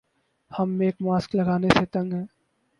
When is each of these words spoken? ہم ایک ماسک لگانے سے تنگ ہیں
ہم 0.51 0.69
ایک 0.79 0.95
ماسک 1.01 1.35
لگانے 1.35 1.69
سے 1.73 1.85
تنگ 1.93 2.13
ہیں 2.13 2.25